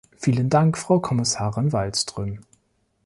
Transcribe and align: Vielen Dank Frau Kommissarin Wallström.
Vielen 0.17 0.49
Dank 0.49 0.79
Frau 0.79 0.99
Kommissarin 0.99 1.71
Wallström. 1.73 2.39